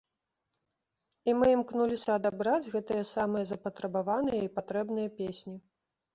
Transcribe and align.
І 1.29 1.35
мы 1.41 1.45
імкнуліся 1.57 2.15
адабраць 2.21 2.71
гэтыя 2.77 3.03
самыя 3.13 3.43
запатрабаваныя 3.51 4.41
і 4.49 4.53
патрэбныя 4.59 5.15
песні. 5.21 5.55